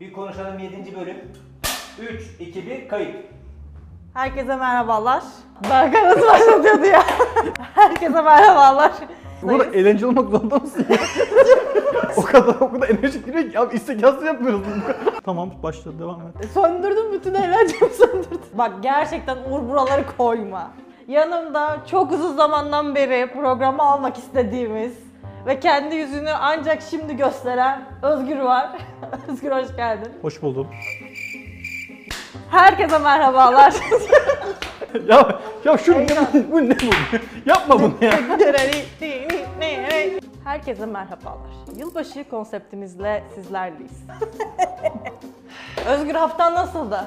Bir 0.00 0.12
konuşalım 0.12 0.58
7. 0.58 0.96
bölüm. 1.00 1.16
3, 2.00 2.22
2, 2.40 2.66
1, 2.66 2.88
kayıt. 2.88 3.16
Herkese 4.14 4.56
merhabalar. 4.56 5.22
Berkan 5.70 6.04
nasıl 6.04 6.28
başlatıyordu 6.28 6.86
ya? 6.86 7.02
Herkese 7.74 8.22
merhabalar. 8.22 8.92
Bu 9.42 9.58
kadar 9.58 9.72
eğlenceli 9.72 10.06
olmak 10.06 10.30
zorunda 10.30 10.58
mısın? 10.58 10.86
o 12.16 12.22
kadar 12.22 12.54
o 12.60 12.72
kadar 12.72 12.88
enerjik 12.88 13.26
giriyor 13.26 13.50
ki 13.52 13.58
abi 13.60 13.74
istikraslı 13.76 14.26
yapmıyoruz. 14.26 14.60
Bu 14.82 14.86
kadar- 14.86 15.20
tamam 15.24 15.50
başla 15.62 15.98
devam 15.98 16.20
et. 16.20 16.48
Söndürdüm 16.54 17.12
bütün 17.12 17.34
eğlencemi 17.34 17.90
söndürdüm. 17.92 18.40
Bak 18.58 18.72
gerçekten 18.82 19.36
Uğur 19.50 19.68
buraları 19.68 20.04
koyma. 20.16 20.70
Yanımda 21.08 21.76
çok 21.90 22.12
uzun 22.12 22.36
zamandan 22.36 22.94
beri 22.94 23.32
programı 23.32 23.82
almak 23.82 24.18
istediğimiz 24.18 24.92
ve 25.46 25.60
kendi 25.60 25.96
yüzünü 25.96 26.30
ancak 26.30 26.82
şimdi 26.90 27.16
gösteren 27.16 27.84
Özgür 28.02 28.38
var. 28.38 28.70
Özgür 29.28 29.50
hoş 29.50 29.76
geldin. 29.76 30.12
Hoş 30.22 30.42
buldum. 30.42 30.68
Herkese 32.50 32.98
merhabalar. 32.98 33.74
ya 35.08 35.40
ya 35.64 35.78
şu 35.78 35.92
ne 35.92 36.06
bu, 36.08 36.52
bu 36.52 36.68
ne 36.68 36.76
bu? 36.76 37.16
Yapma 37.46 37.80
bunu 37.80 37.94
ya. 38.00 38.12
Herkese 40.44 40.86
merhabalar. 40.86 41.50
Yılbaşı 41.76 42.28
konseptimizle 42.28 43.24
sizlerleyiz. 43.34 44.02
Özgür 45.86 46.14
haftan 46.14 46.54
nasıldı? 46.54 47.04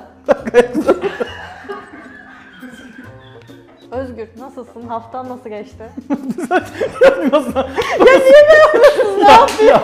Özgür 3.92 4.28
nasılsın? 4.40 4.88
Haftan 4.88 5.30
nasıl 5.30 5.50
geçti? 5.50 5.84
Ya, 9.28 9.48
ya, 9.66 9.82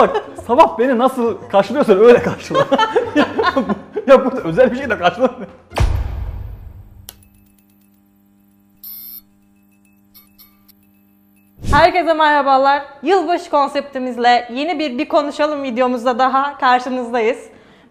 bak 0.00 0.22
sabah 0.46 0.78
beni 0.78 0.98
nasıl 0.98 1.36
karşılıyorsan 1.52 1.98
öyle 1.98 2.22
karşıla. 2.22 2.66
ya, 3.14 3.26
bu- 3.56 4.10
ya 4.10 4.24
burada 4.24 4.40
özel 4.40 4.72
bir 4.72 4.76
şeyle 4.76 4.98
karşıla. 4.98 5.30
Herkese 11.72 12.12
merhabalar. 12.14 12.82
Yılbaşı 13.02 13.50
konseptimizle 13.50 14.48
yeni 14.52 14.78
bir 14.78 14.98
bir 14.98 15.08
konuşalım 15.08 15.62
videomuzda 15.62 16.18
daha 16.18 16.58
karşınızdayız. 16.58 17.38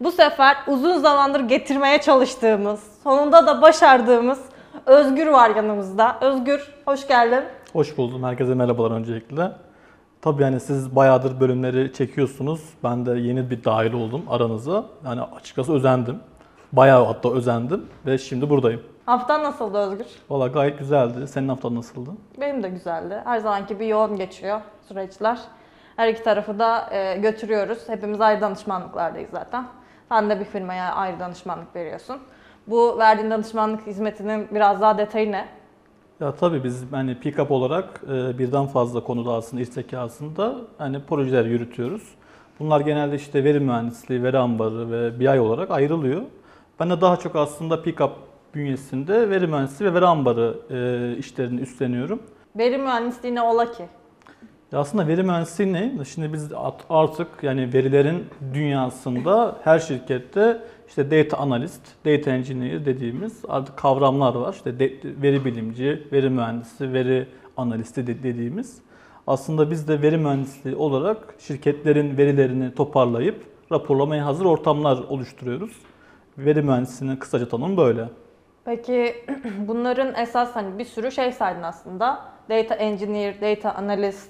Bu 0.01 0.11
sefer 0.11 0.57
uzun 0.67 0.99
zamandır 0.99 1.39
getirmeye 1.39 2.01
çalıştığımız, 2.01 2.79
sonunda 3.03 3.47
da 3.47 3.61
başardığımız 3.61 4.39
Özgür 4.85 5.27
var 5.27 5.49
yanımızda. 5.55 6.17
Özgür 6.21 6.73
hoş 6.85 7.07
geldin. 7.07 7.43
Hoş 7.73 7.97
buldum. 7.97 8.23
Herkese 8.23 8.53
merhabalar 8.53 8.91
öncelikle. 8.91 9.51
Tabii 10.21 10.43
yani 10.43 10.59
siz 10.59 10.95
bayağıdır 10.95 11.39
bölümleri 11.39 11.93
çekiyorsunuz. 11.93 12.61
Ben 12.83 13.05
de 13.05 13.11
yeni 13.11 13.49
bir 13.49 13.63
dahil 13.63 13.93
oldum 13.93 14.21
aranıza. 14.29 14.85
Yani 15.05 15.21
açıkçası 15.21 15.73
özendim. 15.73 16.19
Bayağı 16.73 17.05
hatta 17.05 17.33
özendim 17.33 17.85
ve 18.05 18.17
şimdi 18.17 18.49
buradayım. 18.49 18.81
Haftan 19.05 19.43
nasıldı 19.43 19.77
Özgür? 19.77 20.05
Valla 20.29 20.47
gayet 20.47 20.79
güzeldi. 20.79 21.27
Senin 21.27 21.49
haftan 21.49 21.75
nasıldı? 21.75 22.09
Benim 22.41 22.63
de 22.63 22.69
güzeldi. 22.69 23.21
Her 23.23 23.39
zamanki 23.39 23.73
gibi 23.73 23.87
yoğun 23.87 24.15
geçiyor 24.15 24.61
süreçler. 24.87 25.39
Her 25.95 26.07
iki 26.07 26.23
tarafı 26.23 26.59
da 26.59 26.89
e, 26.93 27.17
götürüyoruz. 27.17 27.89
Hepimiz 27.89 28.21
ayrı 28.21 28.41
danışmanlıklardayız 28.41 29.29
zaten. 29.31 29.65
Sen 30.09 30.29
de 30.29 30.39
bir 30.39 30.45
firmaya 30.45 30.93
ayrı 30.93 31.19
danışmanlık 31.19 31.75
veriyorsun. 31.75 32.17
Bu 32.67 32.97
verdiğin 32.97 33.31
danışmanlık 33.31 33.87
hizmetinin 33.87 34.47
biraz 34.51 34.81
daha 34.81 34.97
detayı 34.97 35.31
ne? 35.31 35.58
Ya 36.19 36.35
tabii 36.35 36.63
biz 36.63 36.83
hani 36.91 37.11
pick-up 37.11 37.49
olarak 37.53 38.01
e, 38.03 38.39
birden 38.39 38.65
fazla 38.65 39.03
konuda 39.03 39.33
aslında 39.33 39.61
iş 39.63 39.69
zekasında 39.69 40.55
hani 40.77 41.01
projeler 41.03 41.45
yürütüyoruz. 41.45 42.03
Bunlar 42.59 42.81
genelde 42.81 43.15
işte 43.15 43.43
veri 43.43 43.59
mühendisliği, 43.59 44.23
veri 44.23 44.37
ambarı 44.37 44.91
ve 44.91 45.19
BI 45.19 45.39
olarak 45.39 45.71
ayrılıyor. 45.71 46.21
Ben 46.79 46.89
de 46.89 47.01
daha 47.01 47.17
çok 47.17 47.35
aslında 47.35 47.75
pick-up 47.75 48.11
bünyesinde 48.55 49.29
veri 49.29 49.47
mühendisliği 49.47 49.91
ve 49.91 49.95
veri 49.95 50.05
ambarı 50.05 50.57
e, 50.69 51.17
işlerini 51.17 51.61
üstleniyorum. 51.61 52.23
Veri 52.57 52.77
mühendisliği 52.77 53.35
ne 53.35 53.41
ola 53.41 53.71
ki? 53.71 53.85
Ya 54.71 54.79
aslında 54.79 55.07
veri 55.07 55.23
mühendisliği 55.23 55.73
ne? 55.73 55.91
Şimdi 56.05 56.33
biz 56.33 56.49
artık 56.89 57.27
yani 57.41 57.73
verilerin 57.73 58.25
dünyasında 58.53 59.55
her 59.63 59.79
şirkette 59.79 60.61
işte 60.87 61.11
data 61.11 61.37
analyst, 61.37 61.81
data 62.05 62.31
engineer 62.31 62.85
dediğimiz 62.85 63.41
artık 63.47 63.77
kavramlar 63.77 64.35
var. 64.35 64.53
İşte 64.53 64.79
veri 65.21 65.45
bilimci, 65.45 66.07
veri 66.11 66.29
mühendisi, 66.29 66.93
veri 66.93 67.27
analisti 67.57 68.07
de- 68.07 68.23
dediğimiz. 68.23 68.81
Aslında 69.27 69.71
biz 69.71 69.87
de 69.87 70.01
veri 70.01 70.17
mühendisliği 70.17 70.75
olarak 70.75 71.17
şirketlerin 71.39 72.17
verilerini 72.17 72.75
toparlayıp 72.75 73.45
raporlamaya 73.71 74.25
hazır 74.25 74.45
ortamlar 74.45 74.97
oluşturuyoruz. 74.97 75.71
Veri 76.37 76.61
mühendisliğinin 76.61 77.15
kısaca 77.17 77.49
tanımı 77.49 77.77
böyle. 77.77 78.05
Peki 78.65 79.15
bunların 79.67 80.15
esas 80.15 80.55
hani 80.55 80.79
bir 80.79 80.85
sürü 80.85 81.11
şey 81.11 81.31
saydın 81.31 81.63
aslında. 81.63 82.19
Data 82.49 82.75
engineer, 82.75 83.41
data 83.41 83.71
analyst, 83.73 84.29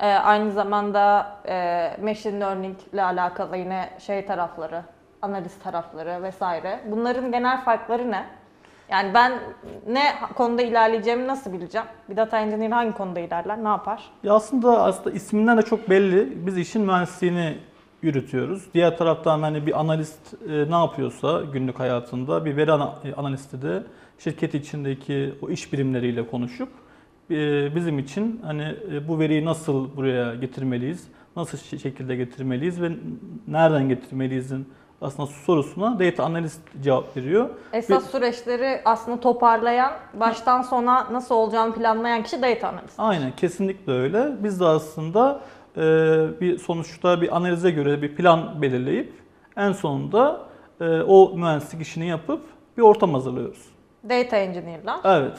e, 0.00 0.06
aynı 0.06 0.52
zamanda 0.52 1.26
e, 1.48 1.90
machine 2.02 2.40
learning 2.40 2.76
ile 2.92 3.02
alakalı 3.02 3.56
yine 3.56 3.90
şey 3.98 4.26
tarafları, 4.26 4.82
analiz 5.22 5.58
tarafları 5.58 6.22
vesaire. 6.22 6.80
Bunların 6.90 7.32
genel 7.32 7.64
farkları 7.64 8.10
ne? 8.10 8.24
Yani 8.90 9.14
ben 9.14 9.32
ne 9.88 10.02
konuda 10.34 10.62
ilerleyeceğimi 10.62 11.26
nasıl 11.26 11.52
bileceğim? 11.52 11.86
Bir 12.08 12.16
data 12.16 12.38
engineer 12.38 12.70
hangi 12.70 12.92
konuda 12.92 13.20
ilerler, 13.20 13.64
ne 13.64 13.68
yapar? 13.68 14.10
Ya 14.22 14.34
aslında 14.34 14.82
aslında 14.82 15.16
isminden 15.16 15.58
de 15.58 15.62
çok 15.62 15.90
belli. 15.90 16.46
Biz 16.46 16.58
işin 16.58 16.82
mühendisliğini 16.82 17.58
yürütüyoruz. 18.02 18.74
Diğer 18.74 18.98
taraftan 18.98 19.42
hani 19.42 19.66
bir 19.66 19.80
analist 19.80 20.34
e, 20.48 20.70
ne 20.70 20.74
yapıyorsa 20.74 21.42
günlük 21.52 21.80
hayatında 21.80 22.44
bir 22.44 22.56
veri 22.56 22.70
e, 22.70 23.14
analisti 23.14 23.62
de 23.62 23.82
şirket 24.18 24.54
içindeki 24.54 25.34
o 25.42 25.50
iş 25.50 25.72
birimleriyle 25.72 26.26
konuşup 26.26 26.68
bizim 27.74 27.98
için 27.98 28.40
hani 28.44 28.74
e, 28.92 29.08
bu 29.08 29.18
veriyi 29.18 29.44
nasıl 29.44 29.96
buraya 29.96 30.34
getirmeliyiz, 30.34 31.08
nasıl 31.36 31.78
şekilde 31.78 32.16
getirmeliyiz 32.16 32.82
ve 32.82 32.90
nereden 33.48 33.88
getirmeliyizin 33.88 34.68
aslında 35.00 35.26
sorusuna 35.26 35.98
data 35.98 36.24
analist 36.24 36.60
cevap 36.82 37.16
veriyor. 37.16 37.50
Esas 37.72 38.10
süreçleri 38.10 38.80
aslında 38.84 39.20
toparlayan, 39.20 39.92
baştan 40.20 40.62
sona 40.62 41.12
nasıl 41.12 41.34
olacağını 41.34 41.74
planlayan 41.74 42.22
kişi 42.22 42.42
data 42.42 42.68
analist. 42.68 42.94
Aynen 42.98 43.36
kesinlikle 43.36 43.92
öyle. 43.92 44.44
Biz 44.44 44.60
de 44.60 44.64
aslında 44.64 45.40
e, 45.76 45.80
bir 46.40 46.58
sonuçta 46.58 47.20
bir 47.20 47.36
analize 47.36 47.70
göre 47.70 48.02
bir 48.02 48.14
plan 48.14 48.62
belirleyip 48.62 49.12
en 49.56 49.72
sonunda 49.72 50.40
e, 50.80 51.00
o 51.00 51.36
mühendislik 51.36 51.82
işini 51.82 52.06
yapıp 52.06 52.40
bir 52.76 52.82
ortam 52.82 53.14
hazırlıyoruz. 53.14 53.68
Data 54.08 54.36
engineer'lar. 54.36 55.00
Evet. 55.04 55.38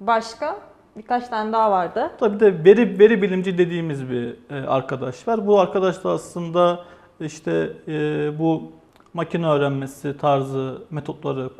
Başka? 0.00 0.56
Birkaç 0.96 1.28
tane 1.28 1.52
daha 1.52 1.70
vardı. 1.70 2.10
Tabii 2.20 2.40
de 2.40 2.64
veri 2.64 2.98
veri 2.98 3.22
bilimci 3.22 3.58
dediğimiz 3.58 4.10
bir 4.10 4.36
e, 4.50 4.66
arkadaş 4.66 5.28
var. 5.28 5.46
Bu 5.46 5.60
arkadaş 5.60 6.04
da 6.04 6.10
aslında 6.10 6.84
işte 7.20 7.72
e, 7.88 7.92
bu 8.38 8.72
makine 9.14 9.46
öğrenmesi 9.46 10.16
tarzı 10.18 10.82
metotları 10.90 11.50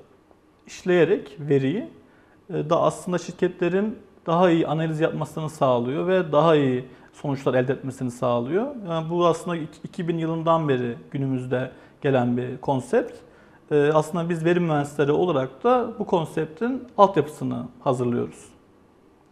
işleyerek 0.66 1.36
veriyi 1.40 1.88
e, 2.50 2.70
da 2.70 2.80
aslında 2.80 3.18
şirketlerin 3.18 3.98
daha 4.26 4.50
iyi 4.50 4.66
analiz 4.66 5.00
yapmasını 5.00 5.50
sağlıyor 5.50 6.06
ve 6.06 6.32
daha 6.32 6.56
iyi 6.56 6.84
sonuçlar 7.12 7.54
elde 7.54 7.72
etmesini 7.72 8.10
sağlıyor. 8.10 8.66
Yani 8.88 9.10
bu 9.10 9.26
aslında 9.26 9.56
2000 9.56 10.18
yılından 10.18 10.68
beri 10.68 10.96
günümüzde 11.10 11.70
gelen 12.00 12.36
bir 12.36 12.58
konsept. 12.58 13.12
Aslında 13.94 14.28
biz 14.28 14.44
veri 14.44 14.60
mühendisleri 14.60 15.12
olarak 15.12 15.64
da 15.64 15.92
bu 15.98 16.06
konseptin 16.06 16.84
altyapısını 16.98 17.64
hazırlıyoruz. 17.80 18.53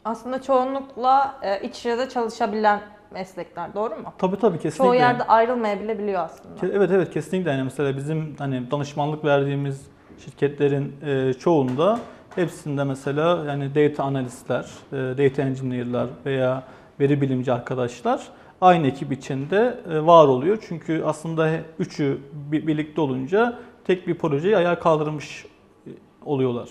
Aslında 0.04 0.42
çoğunlukla 0.42 1.34
e, 1.42 1.60
iç 1.60 1.78
içe 1.78 1.98
de 1.98 2.08
çalışabilen 2.08 2.80
meslekler, 3.10 3.74
doğru 3.74 3.94
mu? 3.96 4.12
Tabii 4.18 4.38
tabii 4.38 4.58
kesinlikle. 4.58 4.84
Çoğu 4.84 4.94
yerde 4.94 5.22
ayrılmayabiliyor 5.22 6.20
aslında. 6.24 6.60
Ke- 6.60 6.72
Evet 6.76 6.90
evet 6.90 7.10
kesinlikle 7.10 7.50
yani 7.50 7.62
mesela 7.62 7.96
bizim 7.96 8.34
hani 8.38 8.71
danışmanlık 8.71 9.24
verdiğimiz 9.24 9.86
şirketlerin 10.24 10.97
e, 11.06 11.32
çoğunda 11.34 11.98
hepsinde 12.34 12.84
mesela 12.84 13.44
yani 13.44 13.74
data 13.74 14.04
analistler, 14.04 14.66
e, 14.92 14.97
data 14.97 15.42
engineer'lar 15.42 16.06
veya 16.27 16.62
veri 17.00 17.21
bilimci 17.21 17.53
arkadaşlar 17.53 18.28
aynı 18.60 18.86
ekip 18.86 19.12
içinde 19.12 19.78
e, 19.91 20.06
var 20.06 20.28
oluyor. 20.28 20.59
Çünkü 20.68 21.03
aslında 21.06 21.48
he- 21.48 21.65
üçü 21.78 22.18
bi- 22.32 22.66
birlikte 22.66 23.00
olunca 23.00 23.59
tek 23.84 24.06
bir 24.06 24.15
projeyi 24.18 24.56
ayağa 24.56 24.78
kaldırmış 24.78 25.47
e, 25.86 25.91
oluyorlar. 26.24 26.68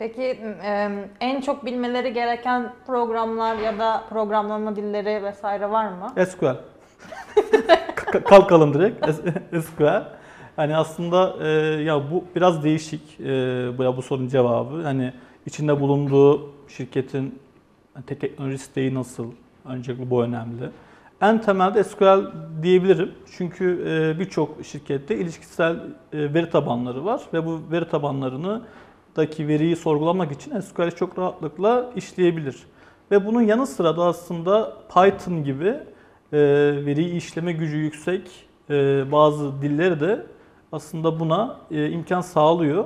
Peki 0.00 0.38
en 1.20 1.40
çok 1.40 1.64
bilmeleri 1.66 2.12
gereken 2.12 2.72
programlar 2.86 3.56
ya 3.56 3.78
da 3.78 4.02
programlama 4.10 4.76
dilleri 4.76 5.24
vesaire 5.24 5.70
var 5.70 5.88
mı? 5.88 6.26
SQL. 6.26 6.44
Ka- 7.96 8.24
Kalkalım 8.24 8.74
direkt. 8.74 9.06
SQL. 9.66 10.02
Hani 10.56 10.76
aslında 10.76 11.36
e, 11.42 11.48
ya 11.82 12.10
bu 12.10 12.24
biraz 12.36 12.64
değişik 12.64 13.20
e, 13.20 13.24
bu 13.78 13.82
ya 13.82 13.96
bu 13.96 14.02
sorunun 14.02 14.28
cevabı. 14.28 14.82
Hani 14.82 15.12
içinde 15.46 15.80
bulunduğu 15.80 16.50
şirketin 16.68 17.38
te- 18.06 18.18
teknoloji 18.18 18.58
siteyi 18.58 18.94
nasıl? 18.94 19.32
Öncelikle 19.64 20.10
bu 20.10 20.22
önemli. 20.24 20.70
En 21.20 21.40
temelde 21.40 21.84
SQL 21.84 22.32
diyebilirim. 22.62 23.12
Çünkü 23.36 23.84
e, 23.88 24.18
birçok 24.20 24.64
şirkette 24.64 25.16
ilişkisel 25.16 25.76
veri 26.12 26.50
tabanları 26.50 27.04
var 27.04 27.20
ve 27.34 27.46
bu 27.46 27.60
veri 27.72 27.88
tabanlarını 27.88 28.62
daki 29.16 29.48
veriyi 29.48 29.76
sorgulamak 29.76 30.32
için 30.32 30.60
SQL 30.60 30.90
çok 30.90 31.18
rahatlıkla 31.18 31.90
işleyebilir. 31.96 32.56
Ve 33.10 33.26
bunun 33.26 33.42
yanı 33.42 33.66
sıra 33.66 33.96
da 33.96 34.04
aslında 34.04 34.76
Python 34.94 35.44
gibi 35.44 35.66
e, 35.66 36.38
veriyi 36.86 37.14
işleme 37.14 37.52
gücü 37.52 37.76
yüksek 37.76 38.30
e, 38.70 39.04
bazı 39.12 39.62
dilleri 39.62 40.00
de 40.00 40.26
aslında 40.72 41.20
buna 41.20 41.56
e, 41.70 41.90
imkan 41.90 42.20
sağlıyor. 42.20 42.84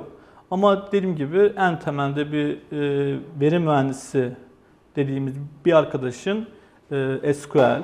Ama 0.51 0.91
dediğim 0.91 1.15
gibi 1.15 1.53
en 1.57 1.79
temelde 1.79 2.31
bir 2.31 2.51
e, 2.51 3.19
veri 3.39 3.59
mühendisi 3.59 4.31
dediğimiz 4.95 5.33
bir 5.65 5.73
arkadaşın 5.73 6.47
e, 6.91 7.33
SQL, 7.33 7.59
e, 7.59 7.83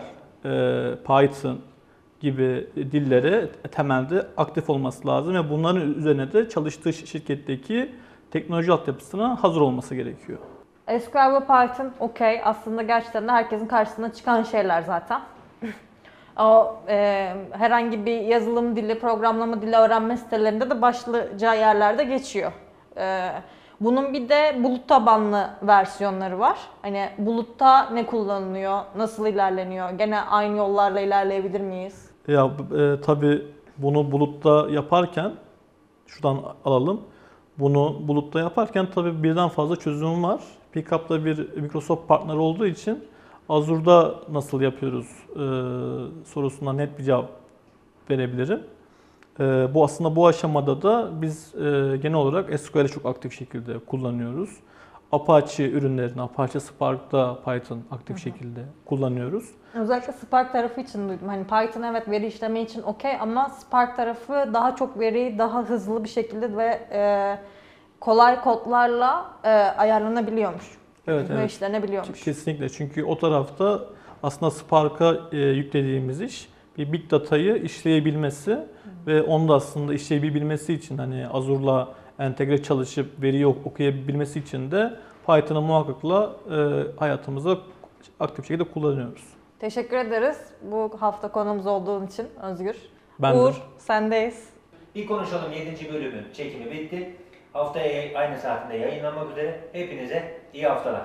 Python 1.07 1.59
gibi 2.19 2.67
dillere 2.75 3.49
temelde 3.71 4.27
aktif 4.37 4.69
olması 4.69 5.07
lazım 5.07 5.33
ve 5.33 5.49
bunların 5.49 5.94
üzerine 5.94 6.33
de 6.33 6.49
çalıştığı 6.49 6.94
şirketteki 6.94 7.91
teknoloji 8.31 8.72
altyapısına 8.72 9.44
hazır 9.44 9.62
olması 9.62 9.95
gerekiyor. 9.95 10.39
SQL 11.00 11.33
ve 11.33 11.39
Python 11.39 11.92
okey. 12.00 12.42
Aslında 12.44 12.81
gerçekten 12.81 13.28
de 13.28 13.31
herkesin 13.31 13.68
karşısına 13.68 14.13
çıkan 14.13 14.44
şeyler 14.44 14.81
zaten. 14.81 15.22
o 16.39 16.75
e, 16.88 17.33
herhangi 17.51 18.06
bir 18.06 18.22
yazılım 18.22 18.75
dili, 18.75 19.00
programlama 19.00 19.62
dili 19.62 19.75
öğrenme 19.75 20.18
sitelerinde 20.18 20.69
de 20.69 20.81
başlıca 20.81 21.54
yerlerde 21.54 22.04
geçiyor. 22.04 22.51
E, 22.98 23.31
bunun 23.81 24.13
bir 24.13 24.30
de 24.30 24.63
bulut 24.63 24.88
tabanlı 24.88 25.50
versiyonları 25.63 26.39
var. 26.39 26.57
Hani 26.81 27.10
bulutta 27.18 27.89
ne 27.89 28.06
kullanılıyor, 28.06 28.80
nasıl 28.95 29.28
ilerleniyor? 29.28 29.89
Gene 29.89 30.22
aynı 30.22 30.57
yollarla 30.57 31.00
ilerleyebilir 31.00 31.62
miyiz? 31.62 32.12
Ya 32.28 32.45
e, 32.45 33.01
tabii 33.01 33.45
bunu 33.78 34.12
bulutta 34.12 34.69
yaparken 34.69 35.31
şuradan 36.07 36.38
alalım. 36.66 37.01
Bunu 37.61 37.95
bulutta 38.07 38.39
yaparken 38.39 38.87
tabii 38.95 39.23
birden 39.23 39.49
fazla 39.49 39.75
çözüm 39.75 40.23
var. 40.23 40.41
Pickup'ta 40.71 41.25
bir 41.25 41.57
Microsoft 41.57 42.07
partner 42.07 42.35
olduğu 42.35 42.67
için 42.67 43.03
Azure'da 43.49 44.15
nasıl 44.31 44.61
yapıyoruz 44.61 45.07
e, 45.35 45.43
sorusuna 46.25 46.73
net 46.73 46.99
bir 46.99 47.03
cevap 47.03 47.29
verebilirim. 48.09 48.59
E, 49.39 49.43
bu 49.73 49.83
aslında 49.83 50.15
bu 50.15 50.27
aşamada 50.27 50.81
da 50.81 51.09
biz 51.21 51.55
e, 51.55 51.59
genel 52.01 52.13
olarak 52.13 52.59
SQL'i 52.59 52.87
çok 52.87 53.05
aktif 53.05 53.33
şekilde 53.33 53.79
kullanıyoruz. 53.79 54.49
Apache 55.11 55.69
ürünlerini, 55.69 56.21
Apache 56.21 56.59
Spark'ta 56.59 57.39
Python 57.45 57.81
aktif 57.91 58.23
şekilde 58.23 58.59
kullanıyoruz. 58.85 59.49
Özellikle 59.73 60.13
Spark 60.13 60.51
tarafı 60.51 60.81
için 60.81 61.09
duydum. 61.09 61.27
Hani 61.27 61.43
Python 61.43 61.81
evet 61.83 62.09
veri 62.09 62.27
işleme 62.27 62.61
için 62.61 62.81
okey 62.81 63.17
ama 63.19 63.49
Spark 63.49 63.95
tarafı 63.95 64.33
daha 64.53 64.75
çok 64.75 64.99
veriyi 64.99 65.37
daha 65.37 65.63
hızlı 65.63 66.03
bir 66.03 66.09
şekilde 66.09 66.57
ve 66.57 66.79
e, 66.91 67.37
kolay 67.99 68.41
kodlarla 68.41 69.25
e, 69.43 69.49
ayarlanabiliyormuş. 69.49 70.65
Evet, 71.07 71.29
Ve 71.29 71.33
evet. 71.33 71.51
işlenebiliyormuş. 71.51 72.23
Kesinlikle 72.23 72.69
çünkü 72.69 73.03
o 73.03 73.17
tarafta 73.19 73.79
aslında 74.23 74.51
Spark'a 74.51 75.15
e, 75.31 75.37
yüklediğimiz 75.37 76.21
iş 76.21 76.49
bir 76.77 76.91
big 76.93 77.11
data'yı 77.11 77.55
işleyebilmesi 77.55 78.59
ve 79.07 79.21
onu 79.21 79.47
da 79.47 79.53
aslında 79.55 79.93
işleyebilmesi 79.93 80.73
için 80.73 80.97
hani 80.97 81.27
Azure'la 81.27 81.87
entegre 82.25 82.63
çalışıp 82.63 83.21
veriyi 83.21 83.47
ok- 83.47 83.68
okuyabilmesi 83.68 84.39
için 84.39 84.71
de 84.71 84.94
Python'ı 85.27 85.62
muhakkakla 85.62 86.31
e, 86.51 86.56
hayatımıza 87.00 87.57
aktif 88.19 88.47
şekilde 88.47 88.63
kullanıyoruz. 88.63 89.23
Teşekkür 89.59 89.97
ederiz 89.97 90.38
bu 90.71 90.91
hafta 91.00 91.31
konumuz 91.31 91.68
olduğun 91.68 92.07
için 92.07 92.27
Özgür. 92.44 92.75
Ben 93.19 93.35
de. 93.35 93.39
Uğur 93.39 93.62
sendeyiz. 93.77 94.50
Bir 94.95 95.06
konuşalım 95.07 95.51
7. 95.51 95.94
bölümün 95.94 96.23
çekimi 96.33 96.71
bitti. 96.71 97.15
Haftaya 97.53 98.18
aynı 98.19 98.38
saatinde 98.38 98.77
yayınlanmak 98.77 99.31
üzere. 99.31 99.59
Hepinize 99.73 100.41
iyi 100.53 100.63
haftalar. 100.68 101.01